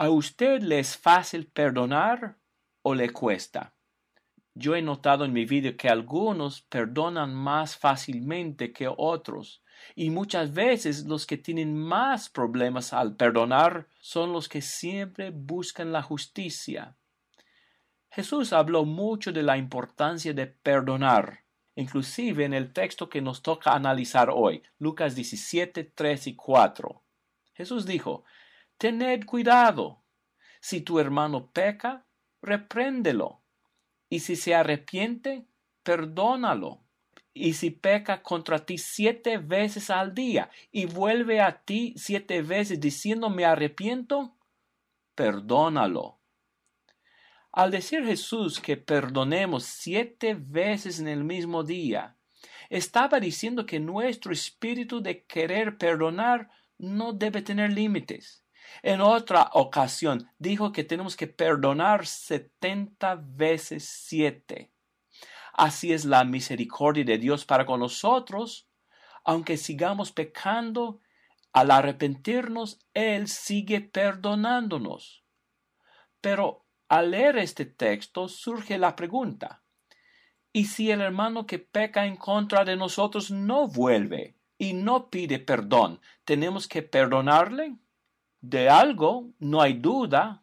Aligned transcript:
¿A 0.00 0.08
usted 0.08 0.62
le 0.62 0.78
es 0.78 0.96
fácil 0.96 1.46
perdonar 1.46 2.38
o 2.80 2.94
le 2.94 3.10
cuesta? 3.10 3.74
Yo 4.54 4.74
he 4.74 4.80
notado 4.80 5.26
en 5.26 5.34
mi 5.34 5.44
vida 5.44 5.76
que 5.76 5.90
algunos 5.90 6.62
perdonan 6.62 7.34
más 7.34 7.76
fácilmente 7.76 8.72
que 8.72 8.88
otros, 8.88 9.62
y 9.94 10.08
muchas 10.08 10.54
veces 10.54 11.04
los 11.04 11.26
que 11.26 11.36
tienen 11.36 11.76
más 11.76 12.30
problemas 12.30 12.94
al 12.94 13.14
perdonar 13.14 13.88
son 14.00 14.32
los 14.32 14.48
que 14.48 14.62
siempre 14.62 15.32
buscan 15.32 15.92
la 15.92 16.00
justicia. 16.00 16.96
Jesús 18.10 18.54
habló 18.54 18.86
mucho 18.86 19.32
de 19.32 19.42
la 19.42 19.58
importancia 19.58 20.32
de 20.32 20.46
perdonar, 20.46 21.44
inclusive 21.74 22.46
en 22.46 22.54
el 22.54 22.72
texto 22.72 23.10
que 23.10 23.20
nos 23.20 23.42
toca 23.42 23.74
analizar 23.74 24.30
hoy, 24.32 24.62
Lucas 24.78 25.14
17, 25.14 25.84
3 25.94 26.26
y 26.28 26.36
4. 26.36 27.02
Jesús 27.52 27.84
dijo, 27.84 28.24
Tened 28.80 29.26
cuidado. 29.26 30.02
Si 30.58 30.80
tu 30.80 30.98
hermano 30.98 31.50
peca, 31.52 32.06
repréndelo. 32.40 33.42
Y 34.08 34.20
si 34.20 34.36
se 34.36 34.54
arrepiente, 34.54 35.44
perdónalo. 35.82 36.80
Y 37.34 37.52
si 37.52 37.72
peca 37.72 38.22
contra 38.22 38.64
ti 38.64 38.78
siete 38.78 39.36
veces 39.36 39.90
al 39.90 40.14
día 40.14 40.48
y 40.72 40.86
vuelve 40.86 41.42
a 41.42 41.62
ti 41.62 41.92
siete 41.98 42.40
veces 42.40 42.80
diciendo 42.80 43.28
me 43.28 43.44
arrepiento, 43.44 44.38
perdónalo. 45.14 46.18
Al 47.52 47.70
decir 47.70 48.02
Jesús 48.06 48.60
que 48.60 48.78
perdonemos 48.78 49.64
siete 49.64 50.34
veces 50.34 51.00
en 51.00 51.08
el 51.08 51.22
mismo 51.22 51.64
día, 51.64 52.16
estaba 52.70 53.20
diciendo 53.20 53.66
que 53.66 53.78
nuestro 53.78 54.32
espíritu 54.32 55.02
de 55.02 55.26
querer 55.26 55.76
perdonar 55.76 56.48
no 56.78 57.12
debe 57.12 57.42
tener 57.42 57.72
límites. 57.72 58.42
En 58.82 59.00
otra 59.00 59.50
ocasión 59.52 60.30
dijo 60.38 60.72
que 60.72 60.84
tenemos 60.84 61.16
que 61.16 61.26
perdonar 61.26 62.06
setenta 62.06 63.16
veces 63.16 63.84
siete. 63.84 64.72
Así 65.52 65.92
es 65.92 66.04
la 66.04 66.24
misericordia 66.24 67.04
de 67.04 67.18
Dios 67.18 67.44
para 67.44 67.66
con 67.66 67.80
nosotros. 67.80 68.68
Aunque 69.24 69.56
sigamos 69.56 70.12
pecando, 70.12 71.00
al 71.52 71.70
arrepentirnos, 71.70 72.78
Él 72.94 73.28
sigue 73.28 73.80
perdonándonos. 73.80 75.24
Pero 76.20 76.64
al 76.88 77.10
leer 77.10 77.38
este 77.38 77.66
texto 77.66 78.28
surge 78.28 78.78
la 78.78 78.96
pregunta, 78.96 79.62
¿y 80.52 80.66
si 80.66 80.90
el 80.90 81.00
hermano 81.00 81.46
que 81.46 81.58
peca 81.58 82.06
en 82.06 82.16
contra 82.16 82.64
de 82.64 82.76
nosotros 82.76 83.30
no 83.30 83.68
vuelve 83.68 84.36
y 84.58 84.72
no 84.72 85.10
pide 85.10 85.38
perdón, 85.38 86.00
tenemos 86.24 86.66
que 86.66 86.82
perdonarle? 86.82 87.76
De 88.40 88.68
algo 88.68 89.30
no 89.38 89.60
hay 89.60 89.74
duda. 89.74 90.42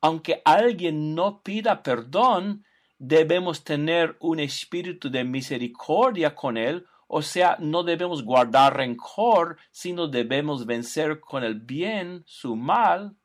Aunque 0.00 0.42
alguien 0.44 1.14
no 1.14 1.42
pida 1.42 1.82
perdón, 1.82 2.64
debemos 2.98 3.64
tener 3.64 4.16
un 4.20 4.40
espíritu 4.40 5.10
de 5.10 5.24
misericordia 5.24 6.34
con 6.34 6.56
él, 6.56 6.86
o 7.06 7.22
sea, 7.22 7.56
no 7.58 7.82
debemos 7.82 8.22
guardar 8.22 8.76
rencor, 8.76 9.58
sino 9.70 10.06
debemos 10.06 10.64
vencer 10.64 11.20
con 11.20 11.44
el 11.44 11.56
bien 11.56 12.22
su 12.26 12.56
mal 12.56 13.16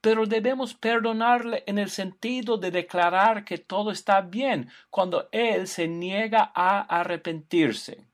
pero 0.00 0.26
debemos 0.26 0.74
perdonarle 0.74 1.64
en 1.66 1.78
el 1.78 1.90
sentido 1.90 2.56
de 2.56 2.70
declarar 2.70 3.44
que 3.44 3.58
todo 3.58 3.90
está 3.90 4.20
bien 4.20 4.70
cuando 4.90 5.28
él 5.32 5.66
se 5.66 5.88
niega 5.88 6.52
a 6.54 6.80
arrepentirse. 6.80 8.07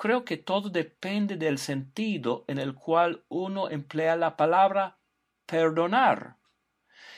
Creo 0.00 0.24
que 0.24 0.38
todo 0.38 0.70
depende 0.70 1.36
del 1.36 1.58
sentido 1.58 2.46
en 2.48 2.56
el 2.56 2.74
cual 2.74 3.22
uno 3.28 3.68
emplea 3.68 4.16
la 4.16 4.34
palabra 4.34 4.96
perdonar. 5.44 6.38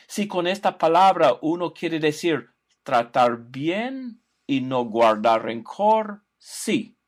Si 0.08 0.26
con 0.26 0.48
esta 0.48 0.78
palabra 0.78 1.38
uno 1.42 1.72
quiere 1.72 2.00
decir 2.00 2.50
tratar 2.82 3.38
bien 3.38 4.20
y 4.48 4.62
no 4.62 4.84
guardar 4.86 5.44
rencor, 5.44 6.22
sí. 6.38 6.98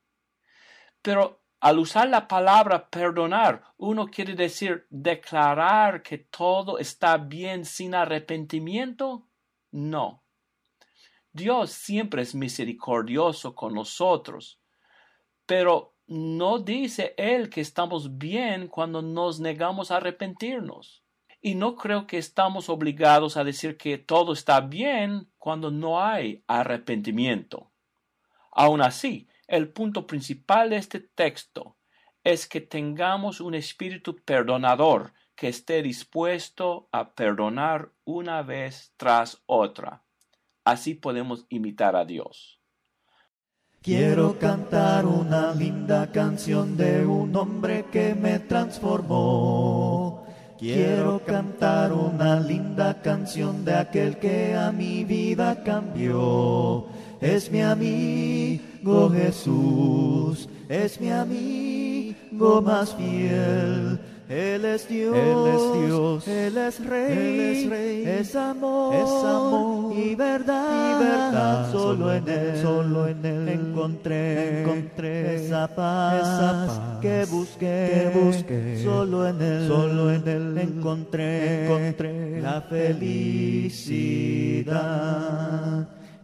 Pero 1.02 1.42
al 1.58 1.80
usar 1.80 2.08
la 2.08 2.28
palabra 2.28 2.88
perdonar, 2.88 3.64
uno 3.76 4.06
quiere 4.06 4.36
decir 4.36 4.86
declarar 4.90 6.04
que 6.04 6.18
todo 6.18 6.78
está 6.78 7.16
bien 7.16 7.64
sin 7.64 7.96
arrepentimiento. 7.96 9.26
No. 9.72 10.22
Dios 11.32 11.72
siempre 11.72 12.22
es 12.22 12.32
misericordioso 12.32 13.56
con 13.56 13.74
nosotros, 13.74 14.60
pero 15.46 15.94
no 16.06 16.58
dice 16.58 17.14
Él 17.16 17.48
que 17.48 17.60
estamos 17.60 18.18
bien 18.18 18.68
cuando 18.68 19.02
nos 19.02 19.40
negamos 19.40 19.90
a 19.90 19.96
arrepentirnos. 19.96 21.02
Y 21.40 21.54
no 21.54 21.76
creo 21.76 22.06
que 22.06 22.18
estamos 22.18 22.68
obligados 22.68 23.36
a 23.36 23.44
decir 23.44 23.76
que 23.76 23.98
todo 23.98 24.32
está 24.32 24.60
bien 24.60 25.30
cuando 25.38 25.70
no 25.70 26.02
hay 26.02 26.42
arrepentimiento. 26.46 27.70
Aun 28.50 28.80
así, 28.80 29.28
el 29.46 29.68
punto 29.68 30.06
principal 30.06 30.70
de 30.70 30.76
este 30.76 31.00
texto 31.00 31.76
es 32.22 32.46
que 32.46 32.62
tengamos 32.62 33.40
un 33.40 33.54
espíritu 33.54 34.16
perdonador 34.16 35.12
que 35.34 35.48
esté 35.48 35.82
dispuesto 35.82 36.88
a 36.92 37.12
perdonar 37.12 37.92
una 38.04 38.42
vez 38.42 38.94
tras 38.96 39.42
otra. 39.46 40.02
Así 40.64 40.94
podemos 40.94 41.44
imitar 41.50 41.96
a 41.96 42.06
Dios. 42.06 42.60
Quiero 43.84 44.38
cantar 44.38 45.04
una 45.04 45.52
linda 45.52 46.10
canción 46.10 46.74
de 46.74 47.04
un 47.04 47.36
hombre 47.36 47.84
que 47.92 48.14
me 48.14 48.38
transformó. 48.38 50.24
Quiero 50.58 51.20
cantar 51.22 51.92
una 51.92 52.40
linda 52.40 53.02
canción 53.02 53.62
de 53.62 53.74
aquel 53.74 54.16
que 54.16 54.54
a 54.54 54.72
mi 54.72 55.04
vida 55.04 55.62
cambió. 55.62 56.86
Es 57.20 57.52
mi 57.52 57.60
amigo 57.60 59.10
Jesús, 59.10 60.48
es 60.66 60.98
mi 60.98 61.10
amigo 61.10 62.62
más 62.62 62.94
fiel. 62.94 64.00
Él 64.28 64.64
es 64.64 64.88
Dios, 64.88 65.14
Él 65.14 65.46
es 65.54 65.86
Dios, 65.86 66.26
Él 66.28 66.56
es 66.56 66.82
Rey, 66.86 67.68
Rey, 67.68 68.04
es 68.06 68.34
amor, 68.34 68.94
es 68.94 69.10
amor 69.22 69.94
y 69.94 70.14
verdad, 70.14 70.98
y 70.98 71.04
verdad. 71.04 71.70
Solo 71.70 72.10
en 72.10 72.26
Él, 72.26 72.62
solo 72.62 73.06
en 73.06 73.22
Él 73.22 73.48
encontré, 73.50 74.62
encontré 74.62 75.34
esa 75.34 75.68
paz, 75.68 76.22
esa 76.22 76.66
paz 76.66 76.80
que 77.02 77.26
busqué, 77.26 78.10
que 78.14 78.18
busqué. 78.18 78.82
Solo 78.82 79.28
en 79.28 79.42
Él, 79.42 79.68
solo 79.68 80.10
en 80.10 80.26
Él 80.26 80.56
encontré, 80.56 81.66
encontré 81.66 82.40
la 82.40 82.62
felicidad. 82.62 83.84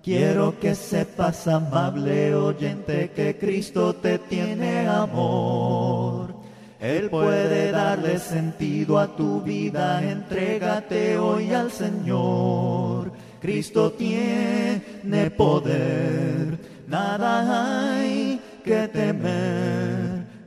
Quiero 0.03 0.59
que 0.59 0.75
sepas, 0.75 1.47
amable 1.47 2.35
oyente, 2.35 3.11
que 3.15 3.37
Cristo 3.37 3.95
te 3.95 4.19
tiene 4.19 4.89
amor. 4.89 6.40
Él 6.81 7.11
puede 7.11 7.73
darle 7.73 8.19
sentido 8.19 8.99
a 8.99 9.15
tu 9.15 9.43
vida, 9.43 10.03
entrégate 10.03 11.19
hoy 11.19 11.53
al 11.53 11.71
Señor. 11.71 13.13
Cristo 13.41 13.93
tiene 13.93 15.31
poder, 15.37 16.59
nada 16.87 17.97
hay 17.97 18.41
que 18.65 18.89
temer. 18.89 19.70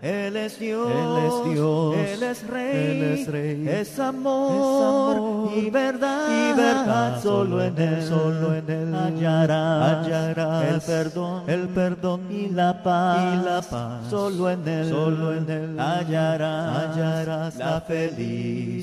Él 0.04 0.36
es 0.36 0.60
Dios, 0.60 0.92
Él 0.92 1.18
es 1.24 1.46
Dios, 1.54 1.96
Él 1.96 2.24
es 2.24 2.46
Rey, 2.46 2.76
Él 2.76 3.04
es, 3.04 3.26
rey, 3.26 3.70
es, 3.70 3.98
amor, 4.00 5.50
y 5.56 5.70
verdad, 5.70 6.28
y 6.28 6.52
verdad, 6.58 7.24
solo 7.24 7.64
en 7.64 7.80
Él, 7.80 8.06
solo 8.06 8.54
en 8.54 8.70
Él 8.70 8.94
hallarás, 8.94 10.06
hallarás 10.06 10.74
el 10.74 10.82
perdón, 10.82 11.44
el 11.48 11.70
perdón 11.70 12.30
y 12.30 12.50
la 12.50 12.84
paz, 12.84 13.34
y 13.34 13.46
la 13.46 13.62
paz, 13.62 14.10
solo 14.10 14.50
en 14.50 14.68
Él, 14.68 14.90
solo 14.90 15.34
en 15.36 15.50
Él 15.50 15.80
hallarás, 15.80 16.98
hallarás 16.98 17.56
la 17.56 17.80
felicidad. 17.80 18.74